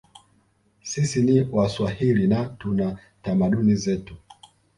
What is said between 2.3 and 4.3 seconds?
tuna tamaduni zetu